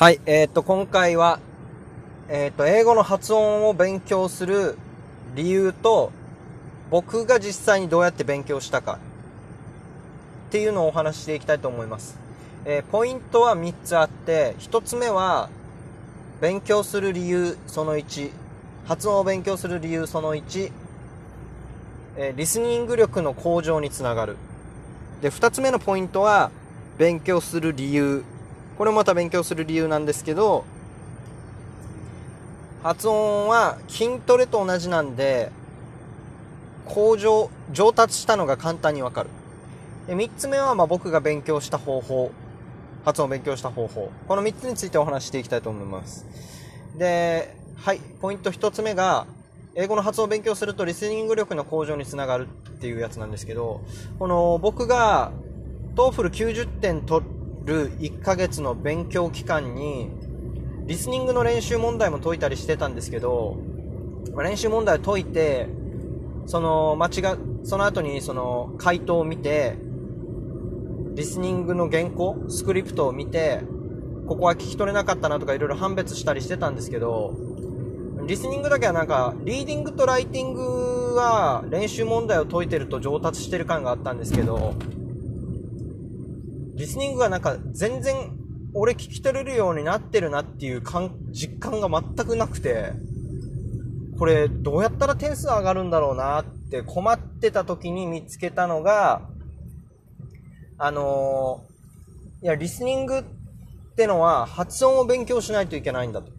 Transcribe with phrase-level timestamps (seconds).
[0.00, 1.40] はい、えっ、と、今回は、
[2.30, 4.78] えっ、と、英語の発音を勉強する
[5.34, 6.10] 理由と、
[6.90, 8.98] 僕が実際にどうやって勉強したか、
[10.48, 12.18] っていうのをお話ししていきたいと思います。
[12.64, 15.50] えーポイントは3つあって、1つ目は、
[16.40, 18.30] 勉強する理由その1、
[18.86, 20.72] 発音を勉強する理由その1、
[22.16, 24.38] えーリスニング力の向上につながる。
[25.20, 26.50] で、2つ目のポイントは、
[26.96, 28.24] 勉強する理由。
[28.80, 30.64] これもまた勉強する理由なんですけど、
[32.82, 35.52] 発音は筋トレと同じなんで、
[36.86, 39.28] 向上、上達したのが簡単にわかる。
[40.06, 42.32] で、3つ目はま僕が勉強した方法。
[43.04, 44.10] 発音を勉強した方法。
[44.26, 46.24] この3つについてお話していきたいと思います。
[46.96, 49.26] で、はい、ポイント1つ目が、
[49.74, 53.82] 英語の発音を勉強するとリスニング力の向上につながるっていうやつなんですけど、
[54.18, 55.32] この僕が
[55.96, 60.10] TOEFL90 点取っる1ヶ月の勉強期間に、
[60.86, 63.58] リスニングの練習問題も解いたりしてたんですけど、
[64.36, 65.68] 練習問題を解いて、
[66.46, 69.76] その間違、その後にその回答を見て、
[71.14, 73.60] リスニングの原稿、スクリプトを見て、
[74.26, 77.34] ここは聞き取れなかったなとかいろいろ判別したりしてたんですけど、
[78.26, 84.74] リスニングだけはなんか、リーディングとライティングは練習問題を解いてると上達してる感があったんですけど、
[86.80, 88.32] リスニングがなんか全然
[88.72, 92.92] 俺聞き取れるようになってるなっていう感実感が全くなくて、
[94.18, 99.28] これどうやったら点数上がるんだろうなって困ってた時に見つけたのが、
[100.78, 101.66] あの
[102.42, 103.22] いや、リスニングっ
[103.96, 106.32] てのは発音を勉強しないといけないんだと。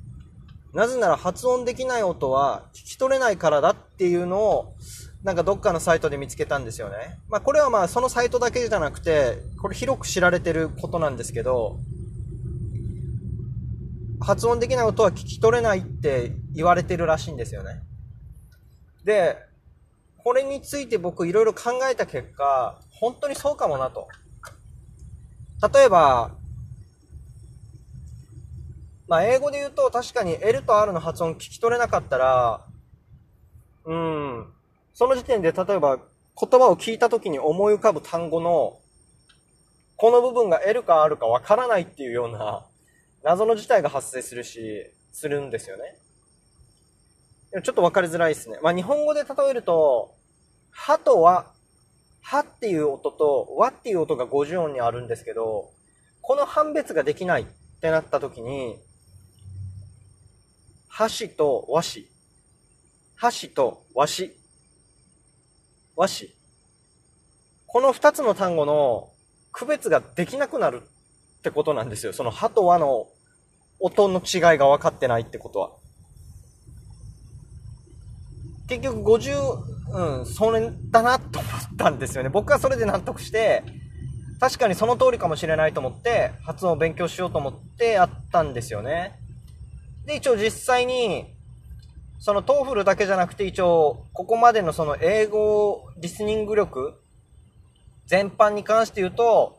[0.73, 4.73] なぜなら発音できない音は聞き取れないからだっていうのを、
[5.23, 7.19] なんかどっかのサイトで見つけたんですよね。
[7.29, 11.77] まあこれはまあそのサイトだけじゃなくて、これ広く知られてることなんですけど、
[14.19, 17.81] 発音できない音は聞き取れないって言われてるらしいんですよね。
[19.03, 19.37] で、
[20.17, 24.07] これについて僕いろいろ考えた結果、本当にそうかもなと。
[25.73, 26.31] 例えば、
[29.07, 32.65] まあ、英語で言うと確かに L と R の発音聞き取れなかったら、
[33.85, 34.53] うん、
[34.93, 35.99] その時点で例えば
[36.39, 38.79] 言葉を聞いた時に思い浮かぶ単語の、
[39.95, 42.65] この部分が L か R かわからないっていうような
[43.23, 45.95] 謎の事態が発生するし、するんですよね。
[47.63, 48.59] ちょっとわかりづらいですね。
[48.63, 50.15] まあ、日本語で例えると、
[50.71, 51.51] はとは、
[52.21, 55.69] はっていう音と、わっていう音が50音にあるんですけど、
[56.21, 57.45] この判別ができないっ
[57.81, 58.77] てなった時に、
[60.87, 62.05] 箸と和紙。
[63.15, 64.40] 箸と和紙。
[66.01, 66.31] 和紙。
[67.67, 69.09] この二つの単語の
[69.51, 72.11] 区別ができなくなるってことなんですよ。
[72.11, 73.05] その歯と和の
[73.79, 75.69] 音の違いが分かってないってことは。
[78.67, 82.29] 結局50、うん、それだなと思ったんですよね。
[82.29, 83.63] 僕はそれで納得して、
[84.39, 89.19] 確かにその通りかもしれないと思って、発音を勉強しようと思ってやったんですよね。
[90.07, 91.35] で、一応実際に、
[92.21, 97.01] その TOEFL だけじゃなくて一応、ここまでのその英語リスニング力
[98.05, 99.57] 全般に関して言うと、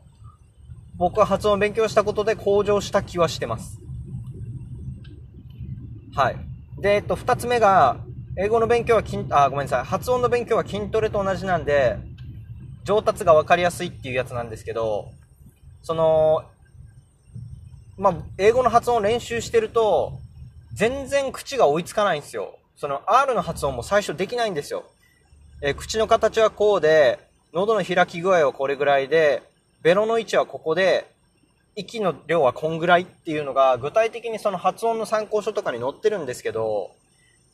[0.94, 3.80] 僕は発音勉強したことで向上した気はしてます。
[6.14, 6.36] はい。
[6.78, 7.96] で、えっと、二つ目が、
[8.38, 9.84] 英語の勉強は筋、あ、ごめんなさい。
[9.84, 11.96] 発音の勉強は筋トレと同じなんで、
[12.84, 15.10] 上達が分かりやすいっていうやつなんですけど、
[15.82, 16.44] その、
[17.98, 20.21] まあ、英語の発音を練習してると、
[20.72, 22.58] 全然口が追いつかないんですよ。
[22.76, 24.84] その R の発音も最初できないんですよ。
[25.60, 27.18] えー口の形はこうで、
[27.52, 29.42] 喉の開き具合はこれぐらいで、
[29.82, 31.06] ベロの位置はここで、
[31.76, 36.92] 息の量はこんぐらいっていうのが、具体的にその発音の参考書とかに載ってるんですけど、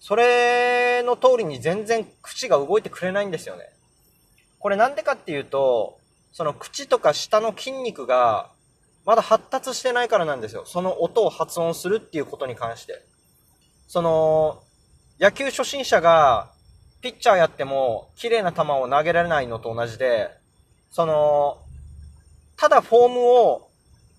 [0.00, 3.64] それの通りに全然口が動いてくれないんですよね。
[4.60, 5.98] これなんでかっていうと、
[6.32, 8.50] その口とか下の筋肉が、
[9.04, 10.64] まだ発達してないからなんですよ。
[10.66, 13.02] その音を発音するっていうことに関して。
[13.88, 14.62] その、
[15.18, 16.52] 野球初心者が、
[17.00, 20.30] ピッチャーやっても、綺麗な球を投げられないのと同じで、
[20.90, 21.58] その、
[22.56, 23.70] ただフォームを、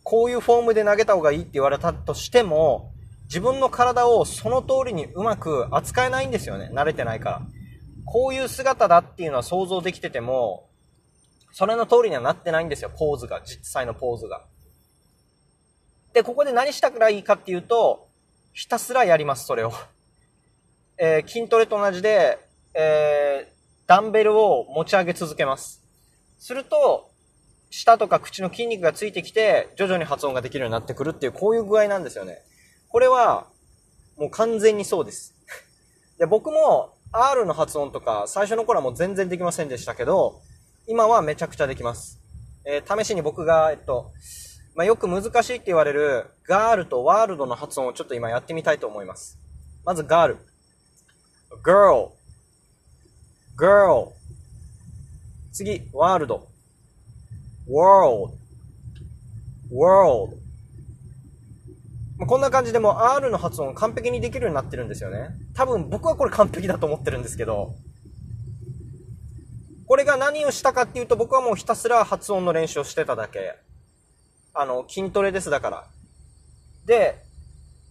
[0.04, 2.92] こういうフォームで投げた方がいいって言われたとしても、
[3.26, 6.72] 自分の体をその通りにうまく扱えないんですよね。
[6.74, 7.42] 慣れてないから。
[8.06, 10.68] こういう姿だっていうのは想像できてても、
[11.52, 13.42] それの通りにはなってないんですよ、ポーズが。
[13.46, 14.42] 実際のポーズが。
[16.14, 18.09] で、ここで何したらいいかっていうと、
[18.54, 19.72] ひたすらやります、それを。
[20.98, 22.40] えー筋トレと同じで、
[22.74, 23.60] えー
[23.90, 25.82] ダンベルを持ち上げ続けます。
[26.38, 27.10] すると、
[27.72, 32.38] 舌とか口の筋肉がついてきて、徐々に発音ができるようになってくるっていう、こういう具合なんですよね。
[32.90, 33.48] これは、
[34.16, 35.34] もう完全にそうです。
[36.20, 40.40] で、僕も R の発音とか、最初の頃はもう全然できませんでしたけど、
[40.86, 42.20] 今はめちゃくちゃできます。
[42.66, 44.12] えー、試しに僕が、えっと、
[44.80, 49.38] まあ、よく難しいって言われる、ガールとワールドの発音をちょっと今やってみたいと思います。
[49.84, 50.38] まずガール。
[51.62, 52.12] girl,
[53.58, 54.14] girl.
[55.52, 56.48] 次、ワールド。
[57.68, 58.32] world,
[59.70, 60.38] world.
[62.26, 65.32] こんな感じでも R の発音完璧にできるようになってるんですよね。
[65.56, 67.76] 多分僕はこれ完璧だと思ってるんですけど、
[69.88, 73.58] これが何をしたかっていうと僕はもうひたすら発音の練習をしてただけ。
[74.54, 75.88] あの、筋トレですだから。
[76.86, 77.22] で、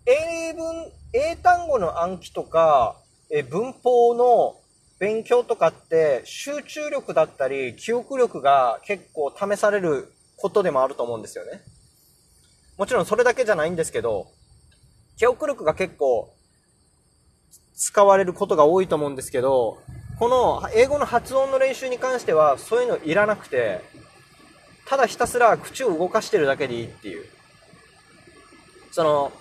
[0.07, 2.97] 英文、英単語の暗記とか、
[3.31, 4.57] え文法の
[4.99, 11.61] 勉強とかって集中力だったり記憶力が結構試されることでもあると思うんですよね。
[12.77, 14.29] もちろんそれだけじゃないんですけど、
[15.17, 16.35] 記憶力が結構
[17.75, 19.79] 使われることが多いと思うんですけど、
[20.19, 23.81] この英語の発音の練習に関してはそういうのいらなくて、
[24.89, 27.27] ただひたすら口を動かしてるだけでいいっていう。
[28.91, 29.33] その、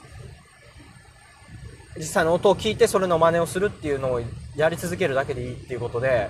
[1.95, 4.21] 実際の音を聞いてそれの真似をするっていうのを
[4.55, 6.29] やり続けるだけでいいっていうことで、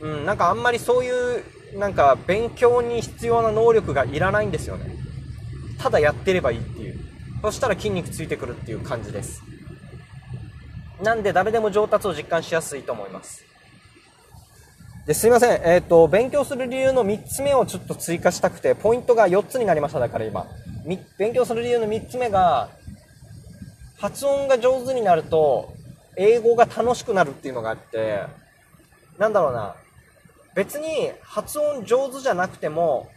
[0.00, 1.44] うん、なんかあんまりそういう、
[1.78, 4.96] なんか勉強に必要な能力がいらないんですよね。
[5.78, 6.98] ただやってればいいっていう。
[7.42, 9.42] そしたら筋肉ついてくるっていう感じです。
[11.02, 13.49] なんで誰でも上達を実感しやすいと思います。
[15.10, 15.60] で、すいません。
[15.64, 19.98] えっ、ー、と、勉強する理由の3つ目をちょっと追加したくて、ポイントが4つになりました。
[19.98, 20.46] だから今。
[21.18, 22.68] 勉強する理由の3つ目が、
[23.98, 25.74] 発音が上手になると、
[26.16, 28.22] 英語が楽しくなるっていうのがあって、
[29.18, 29.74] なんだろうな。
[30.54, 33.08] 別に発音上手じゃなくても、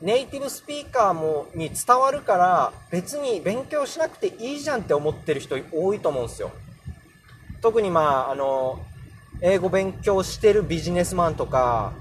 [0.00, 6.50] ネイティブスピーカーもに伝わるから別に勉強しなくていいじゃんって思ってる人多いと思うんですよ
[7.60, 8.84] 特にまああの
[9.42, 11.94] 英語勉強してるビジネスマンとか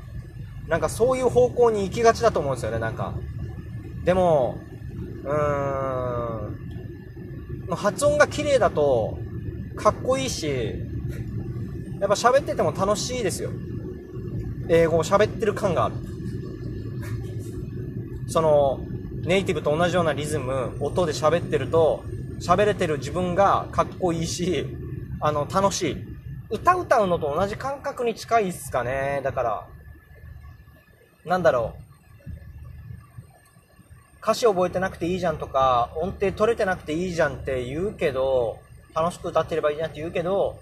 [0.67, 3.13] なんかそういう方向に行きがちだと思うんですよねなんか。
[4.03, 4.59] でも
[5.23, 6.47] うー
[7.73, 9.17] ん発音が綺麗だと
[9.75, 10.47] かっこいいし
[11.99, 13.51] やっぱ喋ってても楽しいですよ。
[14.69, 15.95] 英語を喋ってる感がある。
[18.27, 18.79] その、
[19.23, 22.03] ネイティブと同じようなリズム、音で喋ってると、
[22.39, 24.65] 喋れてる自分がかっこいいし、
[25.19, 26.10] あの、楽しい。
[26.51, 29.21] 歌歌うのと同じ感覚に近いっすかね。
[29.23, 29.67] だから、
[31.25, 31.81] なんだろう。
[34.21, 38.59] 歌詞覚えてなくていいじゃんとか、音程取れてなくていいじゃんって言うけど、
[38.93, 40.59] 楽しく歌ってればいいじゃんって言うけど、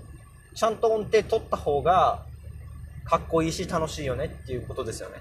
[0.53, 2.23] ちゃんと音程取った方が、
[3.03, 5.15] かっこいいし楽しいよねっていうことですよね。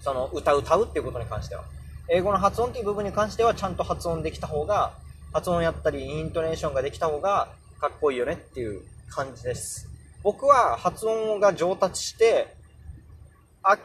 [0.00, 1.64] その歌歌うっていうことに関しては。
[2.08, 4.94] 英語の発音っていう部分に関してはちゃんと発音できた方が、
[5.34, 7.48] 発音やったりイントネーションができた方が
[7.80, 9.88] かっこいいよねっていう感じです。
[10.22, 12.54] 僕は発音が上達して、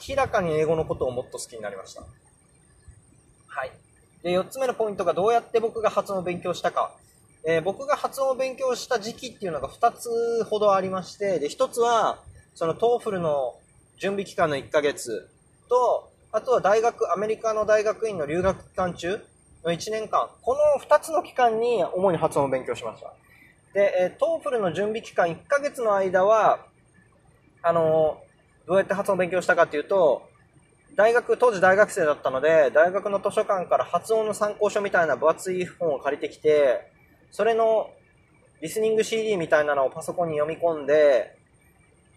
[0.10, 2.01] 明らかに英語のことをもっと好きになりました。
[3.48, 3.72] はい。
[4.24, 6.95] で、4つ目のポイントがどうやって僕が発音を勉強したか。
[7.45, 12.24] えー、僕が発音を勉強した時期っていうのが2つほどありまして、で、1つは、
[12.56, 13.56] その TOEFL の
[13.98, 15.30] 準備期間の1ヶ月、
[15.69, 19.24] と、あとは大学、アメリカの大学院の留学期間中
[19.63, 23.13] の1年間、この2つの期間に主に発音を勉強しました。
[23.74, 26.65] で、えー、 TOEFL の準備期間1ヶ月の間は、
[27.62, 30.30] あのー、どうやって発音勉強したかっていうと、
[30.96, 36.92] 大学、当時大学生だったので、大学の図書館から発音の参考書みたいな分厚い本を借りてきて、
[37.32, 37.89] それの
[38.62, 41.36] リスニング CD みたいなのをパソコンに読み込んで、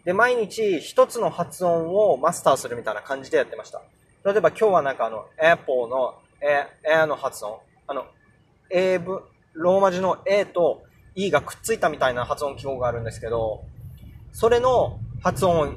[0.04, 3.80] で、毎日一つの発音をマスターするみたいな感じでやってました。
[4.24, 7.58] 例えば今日はなんかあの、apple の、え、えの発音。
[7.86, 8.06] あの、
[8.70, 9.22] 英文、
[9.54, 10.85] ローマ字の A と
[11.16, 13.64] E がくっついたみたいな発音記号があるんですけど、
[14.32, 15.76] それの発音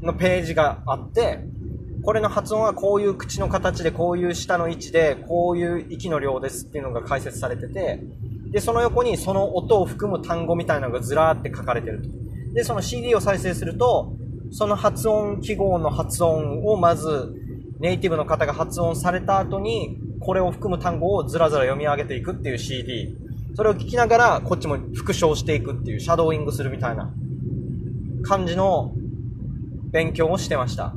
[0.00, 1.40] のページがあって、
[2.02, 8.00] これの発音はこういう口の形で、こういう下の位置で、こういう息の量ですっていうのが解説されてて、
[8.50, 12.08] で、その横にその音を含む単語みたいなのがずらーって書かれてると。
[12.54, 14.14] で、その CD を再生すると、
[14.50, 17.34] その発音記号の発音をまず
[17.78, 23.16] ネイティブの方が発音された後に、これを含む単語をずらずら読み上げていくっていう CD。
[23.54, 27.12] それを聞きながら、こっちも復唱していくっていう、シャドーイングするみたいな
[28.22, 28.92] 感じの
[29.90, 30.94] 勉強をしてました。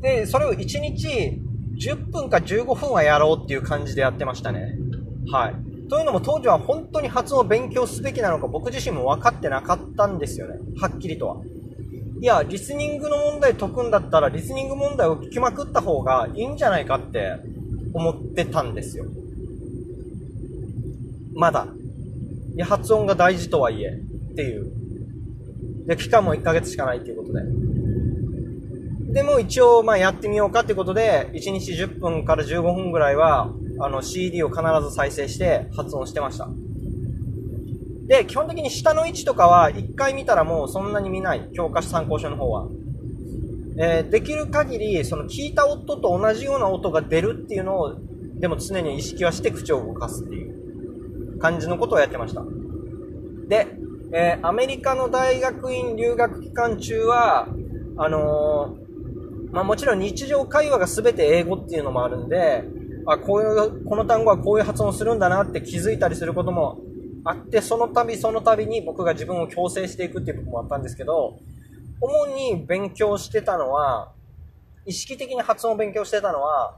[0.00, 1.40] で、それを1日
[1.78, 4.76] 10分か15分はやろうっていう感じでやってましたね。
[5.30, 5.88] はい。
[5.88, 10.58] というのも当時は本当に発音を勉強すべきなのか僕自身も分かってなかったんですよね。
[10.80, 11.36] はっきりとは。
[12.20, 17.36] いや、リスニングの問題解くんだったら、リスニング問題を聞きまくった方がいいんじゃないかって
[17.94, 19.04] 思ってたんですよ。
[21.38, 21.68] まだ。
[22.64, 24.72] 発音が大事とはいえ、っていう。
[25.86, 27.42] で、期間も1ヶ月しかないっていうことで。
[29.12, 36.48] でも一応、まあやってみようかってことで、1日10分から15分ぐらいは、あの CD を必ず再生して発音してました。
[38.08, 41.48] で、基本的に下の位置とかは1回見たらもうそんなに見ない。
[41.54, 42.66] 教科書参考書の方は。
[43.78, 47.94] えー、できる限り、その聞いた音と同じような音が出るっていうのを、
[48.40, 50.47] でも常に意識はして口を動かすっていう
[51.38, 52.42] 感じのことをやってました。
[53.48, 53.66] で、
[54.12, 57.48] えー、アメリカの大学院留学期間中は、
[57.96, 62.64] あのー、まあ、もちろん日常会話が全て英語っていうのもあるんで、
[63.06, 66.78] あ、こういう、この単語はこういう発音するんだなって気づいたりすることも
[67.24, 71.38] あって、その度その度に僕が自分を強制していくっていう部分もあったんですけど、
[72.00, 74.12] 主に勉強してたのは、
[74.86, 76.76] 意識的に発音を勉強してたのは、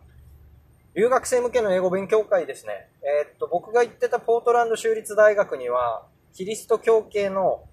[0.94, 2.88] 留学生向けの英語勉強会ですね。
[3.02, 7.64] えー、っと、僕が行ってたポートランド州立大学には、キリスト教系の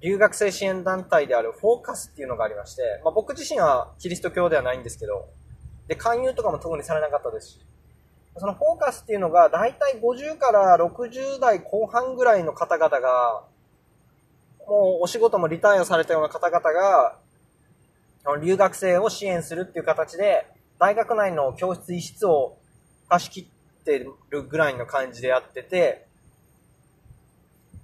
[0.00, 5.28] 留学生支援団体であるフォーカスっていうのがありまして、まあ、僕自身はキリスト教ではないんですけど、
[5.86, 7.60] で、勧誘とかも特にされなかったですし、
[8.36, 13.44] そのフォーカスっていうのが大体50から60代後半ぐらいの方々が、
[14.66, 17.18] もうお仕事もリタイアされたような方々が、
[18.40, 20.46] 留学生を支援するっていう形で、
[20.80, 22.56] 大学内の教室一室を
[23.06, 23.98] 貸し切って
[24.30, 26.06] るぐらいの感じでやってて、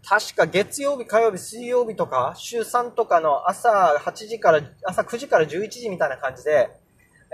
[0.02, 6.70] 確か月曜日、火曜日、水曜日とか、週3とかの朝8時から、朝9時から11時みたいな感じで、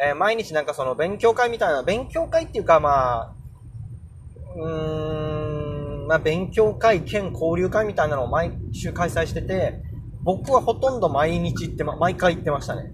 [0.04, 3.34] えー、毎日なんかその勉強会みたいな、勉強会っていうかまあ、
[4.56, 9.80] うーん、まあ勉強会兼交流会みたいなのを毎週開催してて、
[10.24, 12.92] 僕はほとんど毎日行ってま、毎回行ってましたね。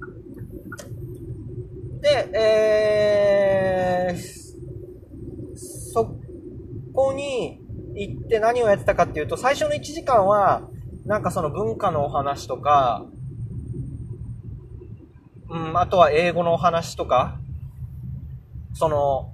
[2.01, 5.57] で、えー、
[5.93, 6.17] そ
[6.95, 7.61] こに
[7.95, 10.63] 行って何をやってたかっていうと、最初の1時間は、
[11.05, 13.07] なんかその文化のお話とか、
[15.49, 17.39] うん、あとは英語のお話とか、
[18.75, 19.33] その、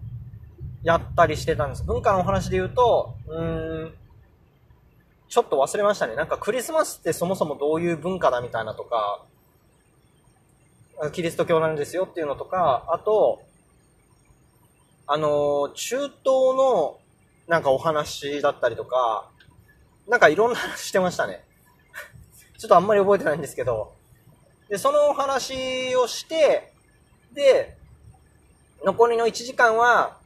[0.83, 1.85] やったりしてたんです。
[1.85, 3.94] 文化のお話で言うと、うん、
[5.28, 6.14] ちょっと忘れましたね。
[6.14, 9.25] なんかクリスマスってそもそもどういう文化だみたいなとか、
[11.13, 13.43] キリスト教なんですよっていうのとか、あと、
[15.07, 16.99] あの、中東の
[17.47, 19.29] なんかお話だったりとか、
[20.09, 21.45] なんかいろんな話してましたね。
[22.59, 23.93] ちょっとあんまり覚えてないんですけど、
[24.69, 26.73] で、そのお話をして、
[27.33, 27.77] で、
[28.85, 30.17] 残りの1時間は、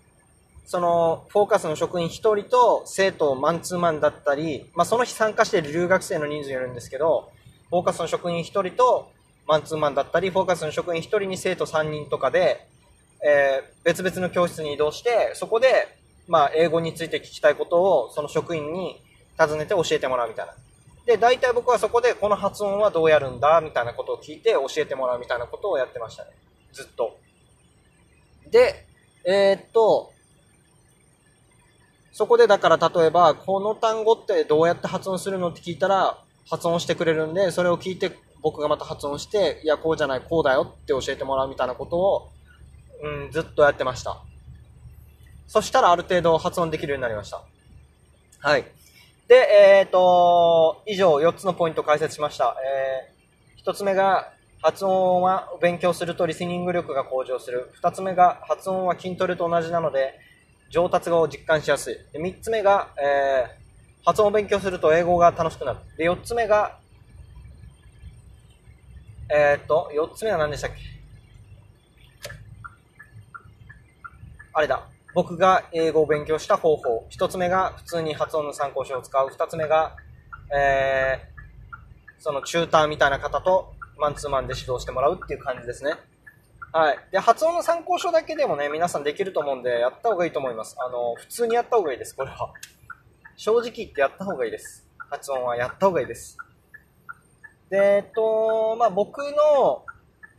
[0.67, 7.33] その、フォーカスの職員1人と生徒マンツーマンだったり、まあ、その日参加している留学生の人数いるんですけど、
[7.71, 9.11] フォーカスの職員1人と
[9.49, 12.69] マンツーマンだったり、フォーカスの職員1人に生徒3人とかで、
[13.27, 15.89] えー、別々の教室に移動して、そこで、
[16.29, 19.03] まあ、英語について聞きたいことを、その職員に
[19.39, 20.53] 尋ねて教えてもらうみたいな。
[21.07, 26.33] で、大体僕はそこでこの発音はどうやるんだみたいなことを聞いて教えてもらうみたいなことをやってましたね。
[26.75, 27.19] ずっと。
[28.51, 28.85] で、
[29.25, 30.13] えー、っと、
[32.13, 36.19] そこでだから例えば、この単語ってどうやって発音するのって聞いたら、
[36.51, 38.11] 発音してくれるんで、それを聞いて
[38.43, 42.31] 僕がまた発音して、いや、こうじゃない、こうだよって教えてもらうみたいなことを、
[43.03, 44.23] うん、ずっとやってました。
[45.47, 47.43] そしたらある程度発音できるようになりました。
[48.41, 48.65] はい。
[49.29, 52.57] で、えっ、ー、と、以上4つのポイントを解説しました。
[53.07, 57.71] えー、1つ目が、発音は勉強するとリスニング力が向上する。
[57.81, 60.19] 2つ目が、発音は筋トレと同じなので、
[60.71, 61.95] 上達を実感しやすい。
[62.13, 65.79] で3つ目が、えー、発音を勉強すると英語が楽しくなる。
[65.97, 66.79] で、4つ目が、
[69.31, 70.77] えっ、と、4つ目は何でしたっけ？
[74.53, 74.89] あれだ。
[75.15, 77.07] 僕が英語を勉強した方法。
[77.11, 79.29] 一つ目が普通に発音の参考書を使う。
[79.29, 79.97] 二つ目が、
[80.55, 85.95] えー、そのチューターみたいな方とマンツーマンで指導してもらうっていう感じですね。
[86.73, 86.99] はい。
[87.11, 90.77] で、発音の参考書だけでもね、皆さんできると思うんで、やった方がいいと思います。
[90.79, 92.53] あの、普通にやった方がいいです、これは。
[93.37, 94.87] 正直言ってやった方がいいです。
[95.11, 96.37] 発音はやった方がいいです。
[97.71, 99.85] で、えっと、まあ、僕の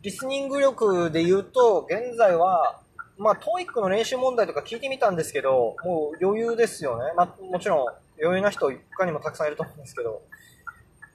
[0.02, 2.82] リスニング力で言うと、現在は、
[3.18, 7.14] まあ、 TOEIC の練習問題とか聞いてみたんですけど、もう余裕ですよね。
[7.16, 7.80] まあ、もちろん
[8.22, 10.22] 余裕な人他にもたくさんいると思うんですけど。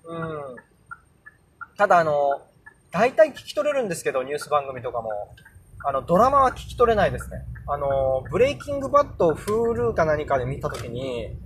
[0.04, 0.56] うん。
[1.76, 2.42] ただ、あの、
[2.92, 5.34] 大体聞き取れるんですけど、ニュース番組とかも。
[5.86, 7.44] あの、ドラマは聞き取れないですね。
[7.66, 11.36] あの、 Breaking Bad を Hulu か何かで見たときに、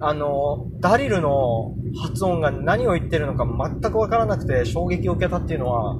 [0.00, 5.98] あの、ダリルの発音が何を言ってるのか全くわからなくて衝撃を受けたっていうのは、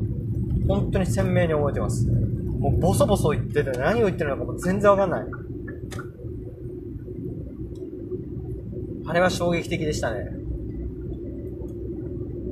[0.69, 2.07] 本当に鮮明に覚えてます。
[2.07, 5.26] もうボソボソ言ってて何を言ってるのかも全然わかんない。
[9.07, 10.31] あれは衝撃的でしたね。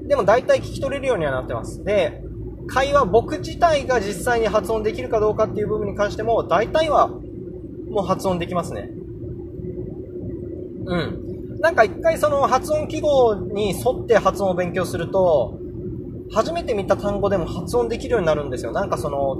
[0.08, 1.84] でも大体聞き取れるようにはなってます。
[1.84, 2.22] で、
[2.68, 8.90] 会話、僕自体が実際に発音できるかどうかっていう部分に関しても、大体はもう発音できますね。
[10.86, 11.25] うん。
[11.60, 15.58] なんか一回その発音記号に沿って発音を勉強すると、
[16.32, 18.72] 初めて見た単語でも発音できるようになるんですよ。
[18.72, 19.36] なんかその、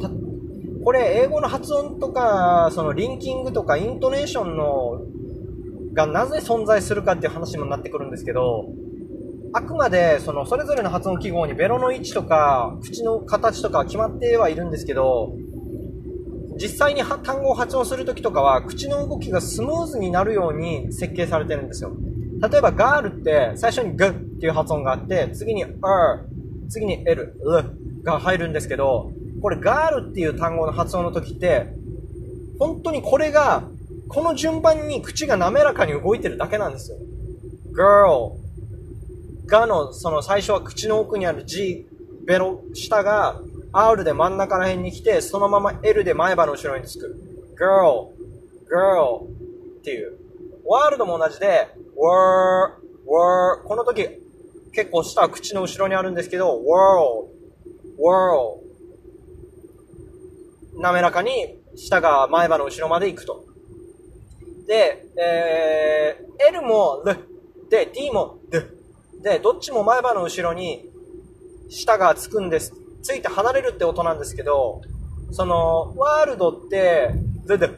[0.85, 5.01] これ英語の発音とか、そのリンキングとかイントネーションの
[5.95, 8.67] がなぜ存在するかっていう話にもなってくるんですけど、
[9.53, 15.33] あくまでそのそれぞれの発音記号にベロの位置とか口の形とか決まってはいるんですけど、
[16.61, 21.97] 実際に単語を発音するときとかは口の動きがスムーズになるように設計されてるんですよ。
[22.41, 25.75] 例えばガールって最初にグっていう発音があって、次に r、
[26.69, 29.13] 次に l、l が入るんですけど、
[29.43, 31.67] これガールっていう単語の発音の時って、
[32.59, 33.65] 本当にこれが、
[34.09, 36.99] この順番に口が滑らかに動いてるだけなんですよ。
[37.77, 38.37] girl
[39.47, 41.87] がの、その最初は口の奥にある G、
[42.27, 43.41] ベロ、下が
[43.73, 47.15] R で真ん中ら辺に来て、そのまま L で前歯の後ろにつく。
[47.59, 48.11] girl,
[48.71, 49.27] girl
[49.79, 50.26] っていう。
[50.67, 52.75] ワールドも同じで、were,
[53.07, 54.09] were この時
[54.73, 57.29] 結構下は口の後ろにあるんですけど、world,
[57.99, 58.67] world
[60.79, 63.45] 滑らかに下が前歯の後ろまで行くと。
[64.67, 67.17] で、えー、L も L
[67.71, 68.61] で D も D
[69.23, 70.85] で、どっちも前歯の後ろに
[71.69, 72.75] 舌がつくんです。
[73.03, 74.83] ついて離れるって音なんですけど、
[75.31, 77.11] その、ワールドって、
[77.47, 77.71] ででっ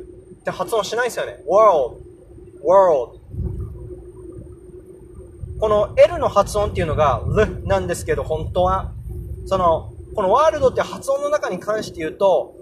[0.45, 1.42] て発音しないですよね。
[1.47, 2.08] world,
[2.62, 3.21] world.
[5.61, 8.93] この L の発音っていうのが L なんですけど、本当は。
[9.47, 12.55] その、このワールドって発音の中に関して言うと、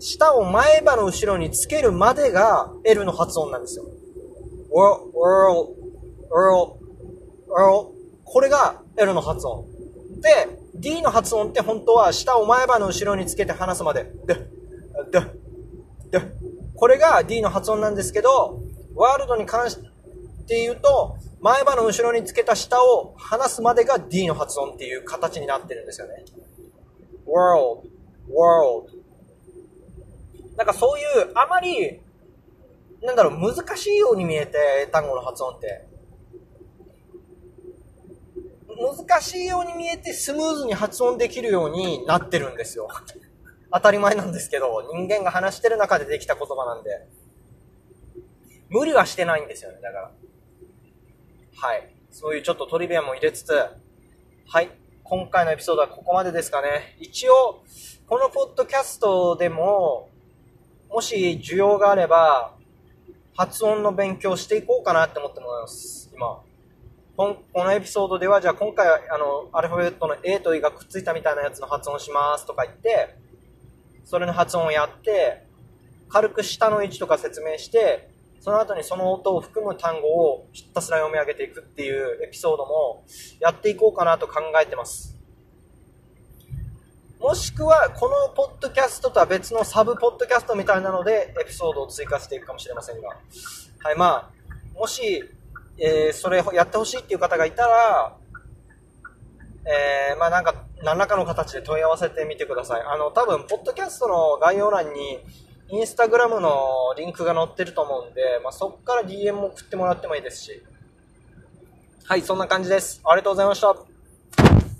[0.00, 3.84] 舌を前歯の後ろにつけるまでが L の発音なんですよ。
[4.74, 5.74] world, world,
[6.30, 6.78] world,
[7.48, 7.94] world.
[8.24, 9.64] これが L の発音。
[10.20, 14.10] で、D の発音って本当は舌を前歯の後ろにつけて話すまで。
[14.26, 14.34] で、
[15.12, 15.20] で、
[16.10, 16.20] で。
[16.76, 18.60] これが D の発音なんですけど、
[18.94, 19.76] ワールドに関し
[20.46, 26.24] て言うと、前歯の後ろにつけた舌を離すまでが D の発音っていう形になってるんですよね。
[27.26, 27.88] world,
[28.28, 28.88] world.
[30.56, 32.00] なんかそういう、あまり、
[33.02, 35.86] なんだろう、難しいように見えて、英単語の発音って。
[38.68, 42.88] 難しいように見えてスムーズに発音できるようになってるんですよ。
[43.72, 47.06] 当たり前なんですけど、人間が話してる中でできた言葉なんで。
[48.68, 50.12] 無理はしてないんですよね、だから。
[51.56, 51.94] はい。
[52.10, 54.70] そういうちょっとトリビアも入れつつ、はい。
[55.02, 56.96] 今回のエピソードはここまでですかね。
[56.98, 57.62] 一応、
[58.06, 60.10] このポッドキャストでも、
[60.88, 62.54] もし需要があれば、
[63.36, 66.40] 発音の勉強していこうかなって思ってもらいます、今。
[67.16, 73.16] このエピソードでは、じゃあ今回はあのアルファベットの A と E がくっついたみたいなやつの発音しますとか言って、
[74.04, 75.46] それの発音をやって、
[76.08, 78.13] 軽く下の位置とか説明して、
[78.44, 83.06] その後にその音を含む単語をひたすら読み上げていくっていうエピソードも
[83.40, 85.18] やっていこうかなと考えてます。
[87.18, 93.08] もしくは、このポッドキャストとは別のサブポッドキャストみたいなのでエピソードを追加していくかもしれませんが。
[93.08, 94.30] はい、ま
[94.76, 95.24] あ、もし
[95.78, 98.16] えー、それやってほしいっていう方がいたら、
[99.66, 102.82] えー、まあなんか、何らかの形で問い合わせてみてください。
[102.82, 105.20] あの、多分、ポッドキャストの概要欄に、
[105.70, 110.62] インスタグラムのリンクが載ってると思うんで、まあそこから DM も送ってもらってもいいですし。
[112.04, 113.00] はい、そんな感じです。
[113.04, 114.73] ありがとうございました。